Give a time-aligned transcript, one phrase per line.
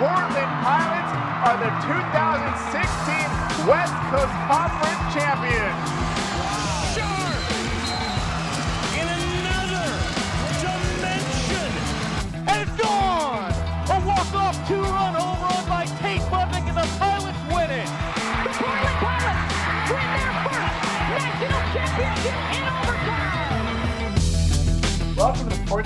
[0.00, 1.12] Portland Pilots
[1.44, 6.29] are the 2016 West Coast Conference champions.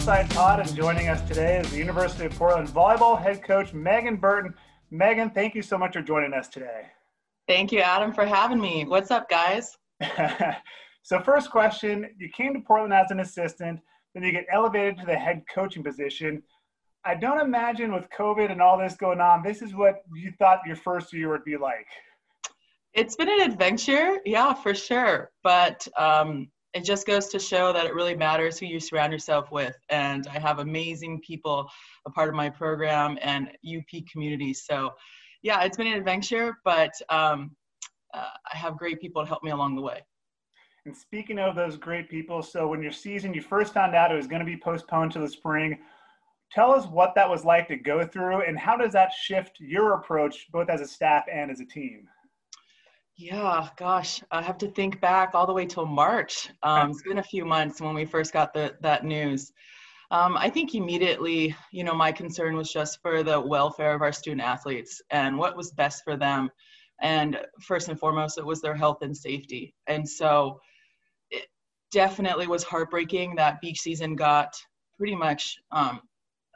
[0.05, 4.17] The Pod, and joining us today is the University of Portland volleyball head coach Megan
[4.17, 4.53] Burton.
[4.91, 6.89] Megan, thank you so much for joining us today.
[7.49, 8.85] Thank you, Adam, for having me.
[8.85, 9.79] What's up, guys?
[11.03, 13.81] so, first question you came to Portland as an assistant,
[14.15, 16.43] then you get elevated to the head coaching position.
[17.07, 20.59] I don't imagine with COVID and all this going on, this is what you thought
[20.67, 21.87] your first year would be like.
[22.93, 25.31] It's been an adventure, yeah, for sure.
[25.43, 29.53] But um, it just goes to show that it really matters who you surround yourself
[29.53, 29.77] with.
[29.91, 31.71] And I have amazing people
[32.05, 34.53] a part of my program and UP community.
[34.53, 34.93] So,
[35.43, 37.53] yeah, it's been an adventure, but um,
[38.13, 40.01] uh, I have great people to help me along the way.
[40.85, 44.17] And speaking of those great people, so when your season, you first found out it
[44.17, 45.79] was going to be postponed to the spring.
[46.53, 49.95] Tell us what that was like to go through, and how does that shift your
[49.95, 52.07] approach, both as a staff and as a team?
[53.17, 56.51] Yeah, gosh, I have to think back all the way till March.
[56.65, 59.53] Um, it's been a few months when we first got the, that news.
[60.11, 64.13] Um, I think immediately, you know, my concern was just for the welfare of our
[64.13, 66.51] student athletes and what was best for them.
[67.01, 69.75] And first and foremost, it was their health and safety.
[69.87, 70.61] And so
[71.31, 71.47] it
[71.93, 74.55] definitely was heartbreaking that beach season got
[74.99, 76.01] pretty much um,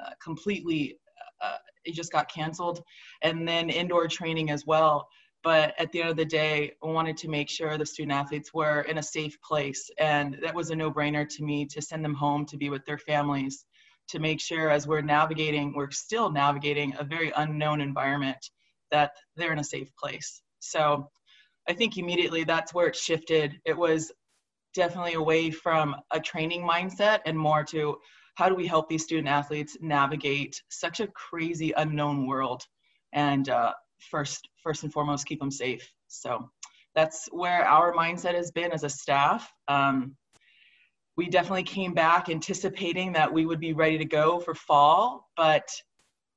[0.05, 0.99] uh, completely,
[1.41, 2.83] uh, it just got canceled.
[3.23, 5.09] And then indoor training as well
[5.43, 8.53] but at the end of the day I wanted to make sure the student athletes
[8.53, 12.15] were in a safe place and that was a no-brainer to me to send them
[12.15, 13.65] home to be with their families
[14.09, 18.51] to make sure as we're navigating we're still navigating a very unknown environment
[18.91, 20.43] that they're in a safe place.
[20.61, 21.11] So
[21.69, 23.61] i think immediately that's where it shifted.
[23.65, 24.11] It was
[24.75, 27.99] definitely away from a training mindset and more to
[28.37, 32.63] how do we help these student athletes navigate such a crazy unknown world
[33.13, 36.51] and uh, first first and foremost keep them safe so
[36.95, 40.15] that's where our mindset has been as a staff um,
[41.17, 45.67] we definitely came back anticipating that we would be ready to go for fall but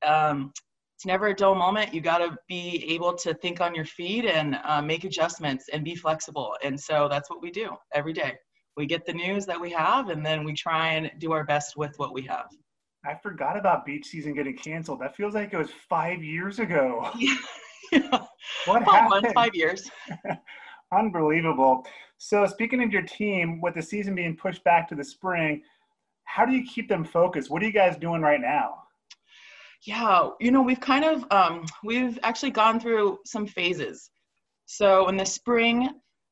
[0.06, 0.54] um,
[0.96, 4.24] it's never a dull moment you got to be able to think on your feet
[4.24, 8.34] and uh, make adjustments and be flexible and so that's what we do every day
[8.78, 11.76] we get the news that we have and then we try and do our best
[11.76, 12.48] with what we have
[13.04, 15.02] I forgot about beach season getting canceled.
[15.02, 17.10] That feels like it was five years ago.
[17.18, 17.36] Yeah.
[18.66, 19.10] What Five happened?
[19.10, 19.90] months, five years.
[20.94, 21.86] Unbelievable.
[22.18, 25.62] So, speaking of your team, with the season being pushed back to the spring,
[26.26, 27.50] how do you keep them focused?
[27.50, 28.76] What are you guys doing right now?
[29.84, 34.12] Yeah, you know, we've kind of um, we've actually gone through some phases.
[34.66, 35.90] So in the spring,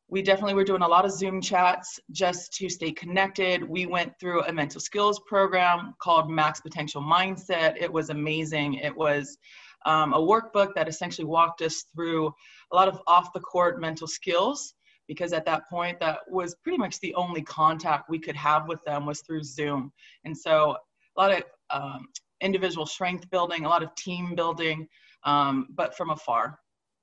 [0.07, 3.67] we definitely were doing a lot of Zoom chats just to stay connected.
[3.67, 7.75] We went through a mental skills program called Max Potential Mindset.
[7.79, 8.75] It was amazing.
[8.75, 9.37] It was
[9.85, 12.33] um, a workbook that essentially walked us through
[12.71, 14.73] a lot of off the court mental skills
[15.07, 18.83] because at that point that was pretty much the only contact we could have with
[18.85, 19.91] them was through zoom.
[20.23, 20.77] And so
[21.17, 22.07] a lot of um,
[22.41, 24.87] individual strength building a lot of team building
[25.23, 26.59] um, but from afar.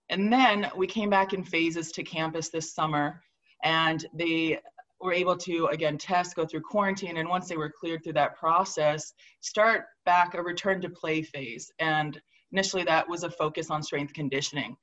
[0.08, 3.20] And then we came back in phases to campus this summer
[3.64, 4.60] and they
[5.00, 8.34] were able to again test go through quarantine and once they were cleared through that
[8.36, 11.70] process start back a return to play phase.
[11.80, 12.20] And
[12.52, 14.76] initially that was a focus on strength conditioning.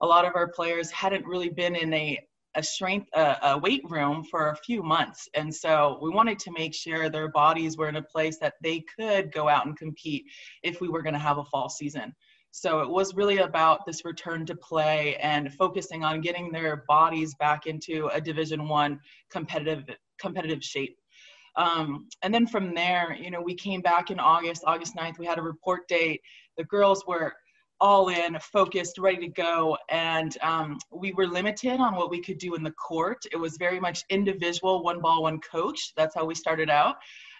[0.00, 2.18] A lot of our players hadn't really been in a
[2.54, 5.28] a strength uh, a weight room for a few months.
[5.34, 8.84] And so we wanted to make sure their bodies were in a place that they
[8.96, 10.24] could go out and compete
[10.62, 12.12] if we were going to have a fall season.
[12.50, 17.34] So it was really about this return to play and focusing on getting their bodies
[17.34, 18.98] back into a division one
[19.30, 19.84] competitive
[20.20, 20.96] competitive shape.
[21.56, 24.62] Um, and then from there you know we came back in august.
[24.66, 26.20] August 9th we had a report date
[26.58, 27.32] the girls were
[27.80, 29.78] all in, focused, ready to go.
[29.88, 33.24] And um, we were limited on what we could do in the court.
[33.32, 35.92] It was very much individual, one ball, one coach.
[35.96, 36.96] That's how we started out,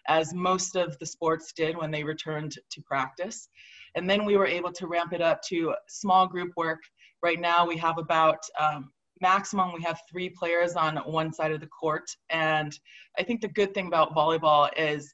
[0.06, 3.48] as most of the sports did when they returned to practice.
[3.96, 6.80] And then we were able to ramp it up to small group work.
[7.20, 11.60] Right now, we have about um, maximum, we have three players on one side of
[11.60, 12.08] the court.
[12.30, 12.78] And
[13.18, 15.12] I think the good thing about volleyball is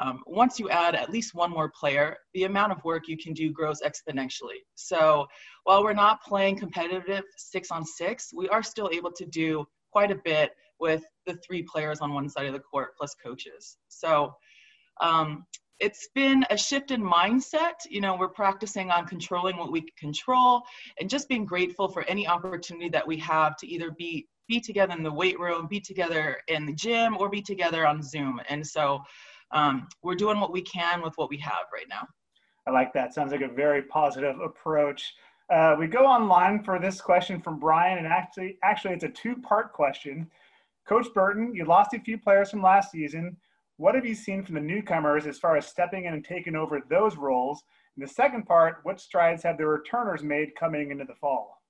[0.00, 3.32] um, once you add at least one more player, the amount of work you can
[3.32, 4.60] do grows exponentially.
[4.74, 5.26] So
[5.64, 10.10] while we're not playing competitive six on six, we are still able to do quite
[10.10, 13.78] a bit with the three players on one side of the court plus coaches.
[13.88, 14.34] So
[15.00, 15.46] um,
[15.80, 17.74] it's been a shift in mindset.
[17.88, 20.62] You know, we're practicing on controlling what we control
[21.00, 24.94] and just being grateful for any opportunity that we have to either be be together
[24.94, 28.40] in the weight room, be together in the gym, or be together on Zoom.
[28.48, 29.00] And so
[29.52, 32.06] um, we're doing what we can with what we have right now.
[32.66, 33.14] I like that.
[33.14, 35.14] Sounds like a very positive approach.
[35.52, 39.72] Uh, we go online for this question from Brian, and actually, actually, it's a two-part
[39.72, 40.28] question.
[40.88, 43.36] Coach Burton, you lost a few players from last season.
[43.76, 46.80] What have you seen from the newcomers as far as stepping in and taking over
[46.88, 47.62] those roles?
[47.96, 51.62] And the second part, what strides have the returners made coming into the fall?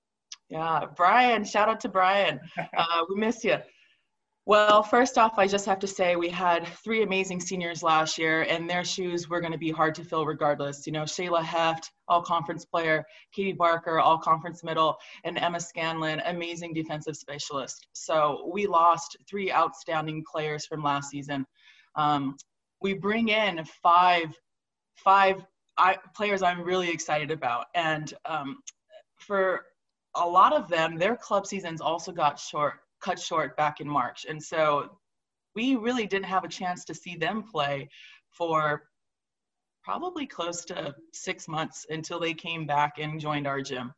[0.48, 2.40] Yeah, Brian, shout out to Brian.
[2.76, 3.56] Uh, we miss you.
[4.48, 8.42] Well, first off, I just have to say we had three amazing seniors last year,
[8.42, 10.86] and their shoes were going to be hard to fill regardless.
[10.86, 13.04] You know, Shayla Heft, all conference player,
[13.34, 17.88] Katie Barker, all conference middle, and Emma Scanlon, amazing defensive specialist.
[17.92, 21.44] So we lost three outstanding players from last season.
[21.96, 22.36] Um,
[22.80, 24.32] we bring in five,
[24.94, 25.44] five
[25.76, 28.58] I, players I'm really excited about, and um,
[29.16, 29.64] for
[30.14, 34.26] a lot of them, their club seasons also got short cut short back in March.
[34.28, 34.98] And so
[35.54, 37.88] we really didn't have a chance to see them play
[38.30, 38.82] for
[39.82, 43.92] probably close to six months until they came back and joined our gym.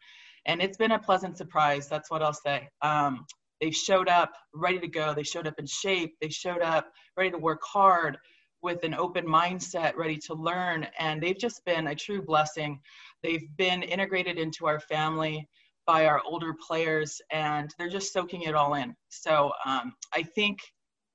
[0.46, 1.88] And it's been a pleasant surprise.
[1.88, 2.68] That's what I'll say.
[2.82, 3.26] Um,
[3.60, 5.14] they showed up ready to go.
[5.14, 6.14] They showed up in shape.
[6.20, 8.18] They showed up ready to work hard
[8.62, 10.86] with an open mindset, ready to learn.
[10.98, 12.80] And they've just been a true blessing.
[13.22, 15.48] They've been integrated into our family
[15.88, 18.94] by our older players, and they're just soaking it all in.
[19.08, 20.58] So um, I think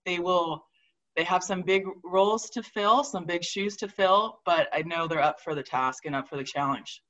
[0.05, 0.65] they will.
[1.15, 5.07] They have some big roles to fill, some big shoes to fill, but I know
[5.07, 7.03] they're up for the task and up for the challenge.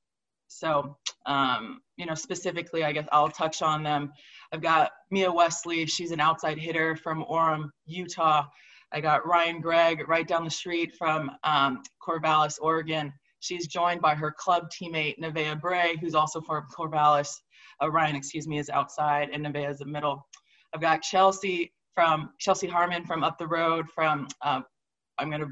[0.48, 4.12] So, um, you know, specifically, I guess I'll touch on them.
[4.52, 5.86] I've got Mia Wesley.
[5.86, 8.44] She's an outside hitter from Orem, Utah.
[8.92, 13.10] I got Ryan Gregg right down the street from um, Corvallis, Oregon.
[13.40, 17.40] She's joined by her club teammate, Nevaeh Bray, who's also from Corvallis
[17.82, 20.26] uh, Ryan, excuse me, is outside and Nevaeh is the middle.
[20.74, 24.60] I've got Chelsea from Chelsea Harmon from up the road from uh,
[25.18, 25.46] I'm gonna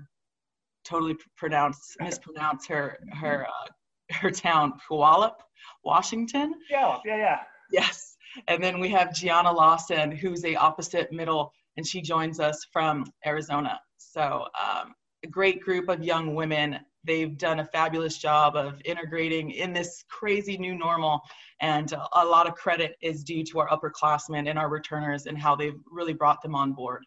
[0.85, 5.37] totally pronounce mispronounce her her uh, her town Puyallup,
[5.85, 6.55] Washington.
[6.71, 7.39] Yeah, yeah, yeah.
[7.71, 8.17] Yes,
[8.49, 13.05] and then we have Gianna Lawson, who's a opposite middle, and she joins us from
[13.25, 13.81] Arizona.
[13.99, 19.51] So um, a great group of young women they've done a fabulous job of integrating
[19.51, 21.21] in this crazy new normal.
[21.61, 25.57] And a lot of credit is due to our upperclassmen and our returners and how
[25.57, 27.05] they've really brought them on board.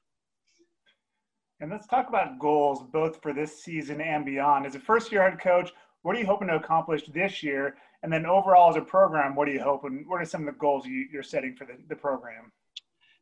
[1.62, 4.66] And let's talk about goals both for this season and beyond.
[4.66, 5.72] As a first year head coach
[6.02, 7.78] what are you hoping to accomplish this year?
[8.04, 10.60] And then overall as a program what are you hoping what are some of the
[10.60, 12.52] goals you, you're setting for the, the program?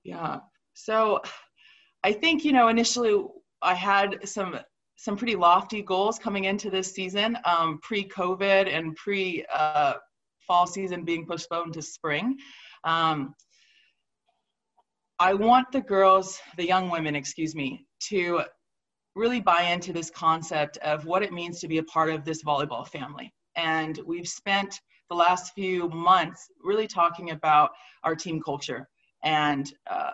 [0.04, 0.40] Yeah.
[0.74, 1.22] So
[2.04, 3.24] i think you know initially
[3.62, 4.60] i had some
[4.96, 9.94] some pretty lofty goals coming into this season, um, pre-COVID and pre uh,
[10.46, 12.38] fall season being postponed to spring.
[12.84, 13.34] Um,
[15.20, 18.42] I want the girls, the young women, excuse me, to
[19.16, 22.44] really buy into this concept of what it means to be a part of this
[22.44, 23.34] volleyball family.
[23.56, 27.72] And we've spent the last few months really talking about
[28.04, 28.90] our team culture
[29.24, 30.12] and uh,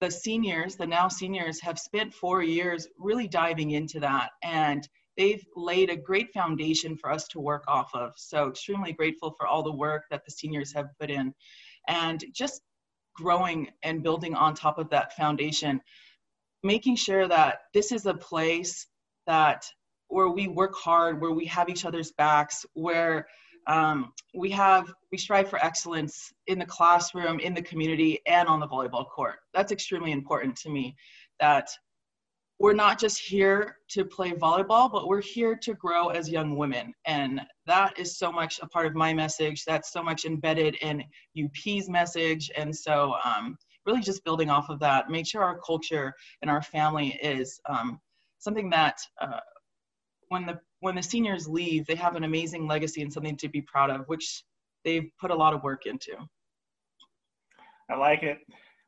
[0.00, 4.30] the seniors, the now seniors, have spent four years really diving into that.
[4.42, 8.12] And they've laid a great foundation for us to work off of.
[8.16, 11.34] So, extremely grateful for all the work that the seniors have put in.
[11.88, 12.62] And just
[13.14, 15.80] growing and building on top of that foundation,
[16.62, 18.86] making sure that this is a place
[19.26, 19.66] that
[20.08, 23.26] where we work hard, where we have each other's backs, where
[23.68, 28.60] um, we have we strive for excellence in the classroom, in the community, and on
[28.60, 29.36] the volleyball court.
[29.54, 30.96] That's extremely important to me.
[31.38, 31.68] That
[32.58, 36.92] we're not just here to play volleyball, but we're here to grow as young women,
[37.04, 39.64] and that is so much a part of my message.
[39.64, 41.04] That's so much embedded in
[41.38, 43.56] UP's message, and so um,
[43.86, 48.00] really just building off of that, make sure our culture and our family is um,
[48.38, 49.40] something that uh,
[50.28, 53.60] when the when the seniors leave, they have an amazing legacy and something to be
[53.60, 54.44] proud of, which
[54.84, 56.12] they've put a lot of work into.
[57.90, 58.38] I like it.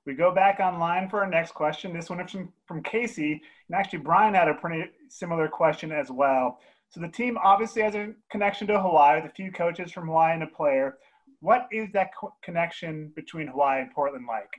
[0.07, 1.93] We go back online for our next question.
[1.93, 3.33] This one is from, from Casey.
[3.33, 6.59] And actually, Brian had a pretty similar question as well.
[6.91, 10.35] So the team obviously has a connection to Hawaii with a few coaches from Hawaii
[10.35, 10.99] and a player.
[11.41, 14.51] What is that co- connection between Hawaii and Portland like?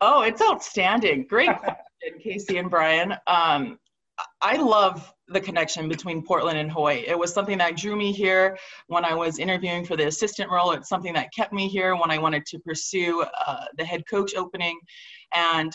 [0.00, 1.26] Oh, it's outstanding.
[1.28, 3.14] Great question, Casey and Brian.
[3.26, 3.78] Um,
[4.42, 7.04] I love the connection between Portland and Hawaii.
[7.06, 8.56] It was something that drew me here
[8.88, 10.72] when I was interviewing for the assistant role.
[10.72, 14.34] It's something that kept me here when I wanted to pursue uh, the head coach
[14.36, 14.78] opening.
[15.34, 15.72] And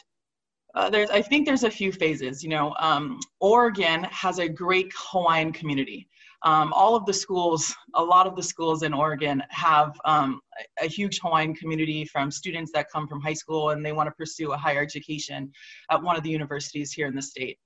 [0.75, 2.43] Uh, there's, I think there's a few phases.
[2.43, 6.07] You know, um, Oregon has a great Hawaiian community.
[6.43, 10.85] Um, all of the schools, a lot of the schools in Oregon have um, a,
[10.85, 14.15] a, huge Hawaiian community from students that come from high school and they want to
[14.15, 15.51] pursue a higher education
[15.89, 17.57] at one of the universities here in the state.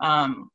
[0.00, 0.50] Um,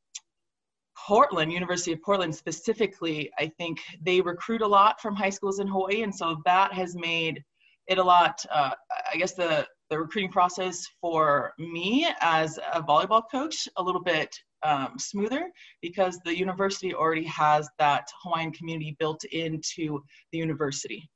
[0.97, 5.67] Portland, University of Portland specifically, I think they recruit a lot from high schools in
[5.67, 7.43] Hawaii, and so that has made
[7.87, 8.43] it a lot.
[8.51, 8.71] Uh,
[9.11, 14.35] I guess the the recruiting process for me as a volleyball coach a little bit
[14.63, 21.07] um, smoother because the university already has that Hawaiian community built into the university.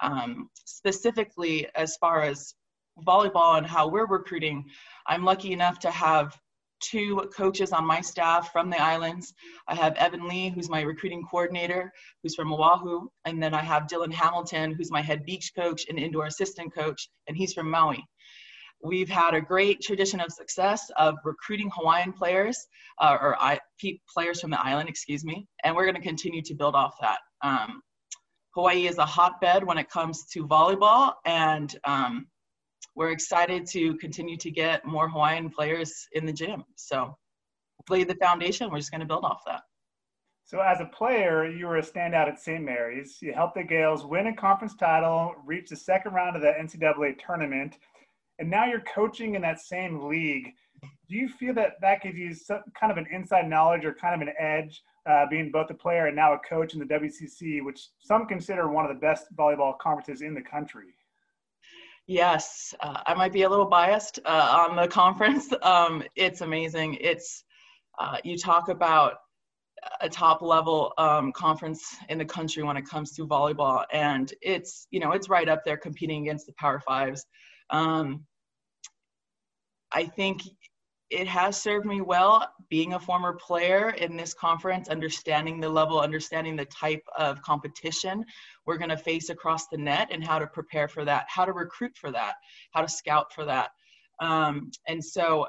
[0.00, 2.54] Um, specifically, as far as
[3.06, 4.64] volleyball and how we're recruiting,
[5.06, 6.38] I'm lucky enough to have
[6.80, 9.34] two coaches on my staff from the islands.
[9.66, 11.92] I have Evan Lee, who's my recruiting coordinator,
[12.22, 15.98] who's from Oahu, and then I have Dylan Hamilton, who's my head beach coach and
[15.98, 18.04] indoor assistant coach, and he's from Maui.
[18.82, 22.66] We've had a great tradition of success of recruiting Hawaiian players,
[23.00, 23.58] uh, or I,
[24.12, 27.18] players from the island, excuse me, and we're going to continue to build off that.
[27.42, 27.80] Um,
[28.54, 32.26] Hawaii is a hotbed when it comes to volleyball, and um,
[32.98, 36.64] we're excited to continue to get more Hawaiian players in the gym.
[36.74, 37.16] So,
[37.88, 38.70] lay the foundation.
[38.70, 39.60] We're just going to build off that.
[40.44, 42.62] So, as a player, you were a standout at St.
[42.62, 43.18] Mary's.
[43.22, 47.14] You helped the Gaels win a conference title, reach the second round of the NCAA
[47.24, 47.78] tournament,
[48.40, 50.52] and now you're coaching in that same league.
[51.08, 54.20] Do you feel that that gives you some kind of an inside knowledge or kind
[54.20, 57.64] of an edge, uh, being both a player and now a coach in the WCC,
[57.64, 60.97] which some consider one of the best volleyball conferences in the country?
[62.08, 65.52] Yes, uh, I might be a little biased uh, on the conference.
[65.62, 66.96] Um, it's amazing.
[67.02, 67.44] It's
[68.00, 69.16] uh, you talk about
[70.00, 74.86] a top level um, conference in the country when it comes to volleyball, and it's
[74.90, 77.26] you know it's right up there competing against the Power Fives.
[77.68, 78.24] Um,
[79.92, 80.40] I think
[81.10, 86.00] it has served me well being a former player in this conference, understanding the level,
[86.00, 88.24] understanding the type of competition
[88.66, 91.52] we're going to face across the net and how to prepare for that, how to
[91.52, 92.34] recruit for that,
[92.72, 93.70] how to scout for that.
[94.20, 95.46] Um, and so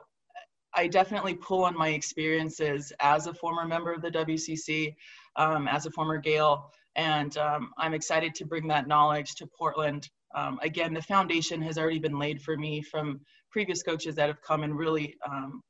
[0.73, 4.95] I definitely pull on my experiences as a former member of the WCC,
[5.35, 10.09] um, as a former Gael, and um, I'm excited to bring that knowledge to Portland.
[10.35, 13.19] Um, again, the foundation has already been laid for me from
[13.51, 15.61] previous coaches that have come and really um,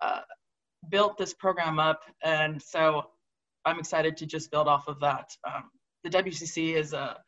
[0.00, 0.20] uh,
[0.90, 2.00] built this program up.
[2.22, 3.10] And so
[3.64, 5.30] I'm excited to just build off of that.
[5.46, 5.70] Um,
[6.04, 7.18] the WCC is a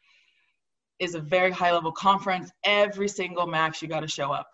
[0.99, 2.51] is a very high level conference.
[2.65, 4.49] Every single match you got to show up.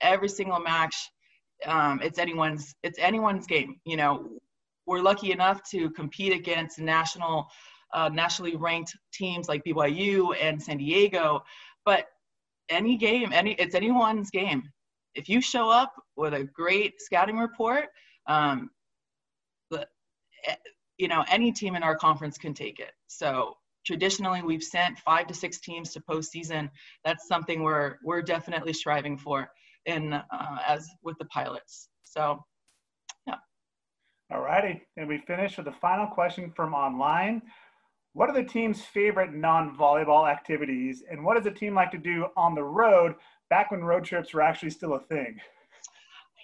[0.00, 0.94] Every single match,
[1.66, 3.80] um, it's anyone's it's anyone's game.
[3.84, 4.28] You know,
[4.86, 7.48] we're lucky enough to compete against national
[7.92, 11.42] uh, nationally ranked teams like BYU and San Diego,
[11.84, 12.06] but
[12.68, 14.62] any game, any it's anyone's game.
[15.14, 17.86] If you show up with a great scouting report,
[18.26, 18.70] um,
[19.72, 20.54] eh,
[20.98, 22.92] you know any team in our conference can take it.
[23.06, 23.56] So
[23.86, 26.70] traditionally, we've sent five to six teams to postseason.
[27.04, 29.50] That's something we're we're definitely striving for
[29.86, 31.88] in uh, as with the pilots.
[32.04, 32.44] So,
[33.26, 33.36] yeah.
[34.30, 37.42] All righty, and we finish with the final question from online.
[38.12, 42.26] What are the team's favorite non-volleyball activities, and what does the team like to do
[42.36, 43.14] on the road
[43.50, 45.38] back when road trips were actually still a thing?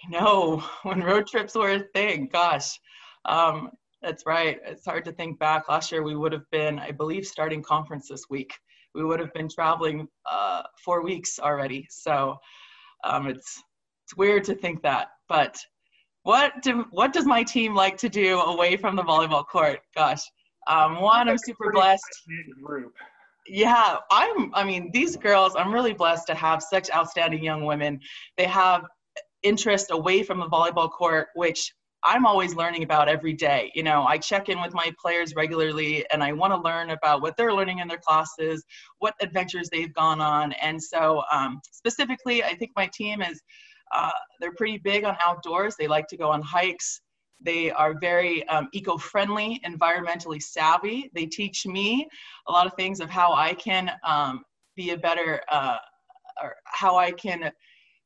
[0.05, 2.29] I know when road trips were a thing.
[2.31, 2.79] Gosh,
[3.25, 4.59] um, that's right.
[4.65, 5.67] It's hard to think back.
[5.67, 8.53] Last year we would have been, I believe, starting conference this week.
[8.93, 11.87] We would have been traveling uh, four weeks already.
[11.89, 12.37] So
[13.03, 13.61] um, it's
[14.05, 15.07] it's weird to think that.
[15.27, 15.57] But
[16.23, 19.79] what do what does my team like to do away from the volleyball court?
[19.95, 20.21] Gosh,
[20.67, 22.03] um, one, I'm super blessed.
[22.63, 22.93] Group.
[23.47, 24.53] Yeah, I'm.
[24.55, 25.55] I mean, these girls.
[25.55, 27.99] I'm really blessed to have such outstanding young women.
[28.37, 28.85] They have
[29.43, 31.71] interest away from the volleyball court, which
[32.05, 33.71] I'm always learning about every day.
[33.73, 37.21] You know, I check in with my players regularly and I want to learn about
[37.21, 38.63] what they're learning in their classes,
[38.99, 40.53] what adventures they've gone on.
[40.53, 43.41] And so, um, specifically, I think my team is,
[43.91, 45.75] uh, they're pretty big on outdoors.
[45.77, 47.01] They like to go on hikes.
[47.41, 51.11] They are very um, eco friendly, environmentally savvy.
[51.13, 52.07] They teach me
[52.47, 54.43] a lot of things of how I can um,
[54.75, 55.77] be a better, uh,
[56.41, 57.51] or how I can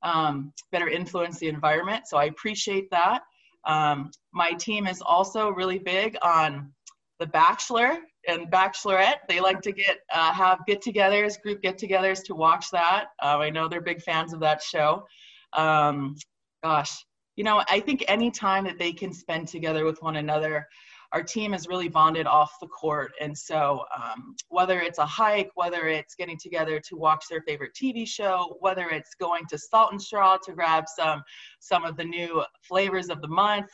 [0.04, 2.08] um, better influence the environment.
[2.08, 3.22] So I appreciate that.
[3.66, 6.72] Um, my team is also really big on
[7.20, 9.20] The Bachelor and Bachelorette.
[9.28, 13.08] They like to get uh, have get-togethers, group get-togethers to watch that.
[13.22, 15.06] Uh, I know they're big fans of that show.
[15.54, 16.16] Um,
[16.64, 17.06] gosh,
[17.40, 20.68] you know, I think any time that they can spend together with one another,
[21.14, 23.14] our team is really bonded off the court.
[23.22, 27.72] And so, um, whether it's a hike, whether it's getting together to watch their favorite
[27.82, 31.24] TV show, whether it's going to Salt and Straw to grab some
[31.62, 33.70] some of the new flavors of the month,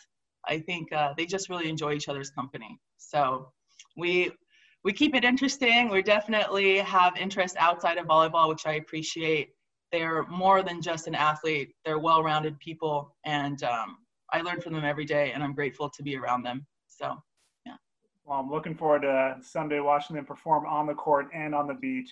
[0.47, 2.79] I think uh, they just really enjoy each other's company.
[2.97, 3.51] So
[3.97, 4.31] we
[4.83, 5.89] we keep it interesting.
[5.89, 9.54] We definitely have interest outside of volleyball, which I appreciate.
[9.95, 11.73] They're more than just an athlete.
[11.85, 13.99] They're well-rounded people, and um,
[14.33, 16.65] I learn from them every day, and I'm grateful to be around them.
[16.89, 17.15] So,
[17.65, 17.77] yeah.
[18.25, 21.75] Well, I'm looking forward to Sunday watching them perform on the court and on the
[21.75, 22.09] beach.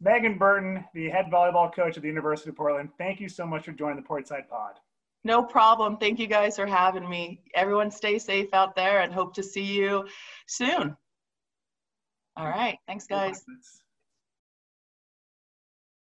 [0.00, 3.64] Megan Burton, the head volleyball coach at the University of Portland, thank you so much
[3.64, 4.72] for joining the Portside Pod.
[5.22, 5.98] No problem.
[5.98, 7.42] Thank you guys for having me.
[7.54, 10.08] Everyone stay safe out there and hope to see you
[10.48, 10.96] soon.
[12.36, 12.76] All right.
[12.88, 13.44] Thanks, guys.